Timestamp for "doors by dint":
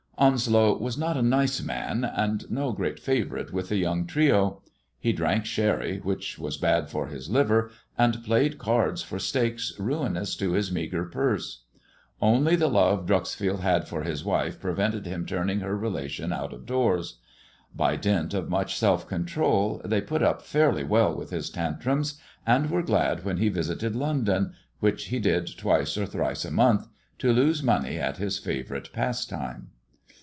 16.67-18.35